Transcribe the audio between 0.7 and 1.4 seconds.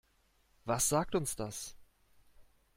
sagt uns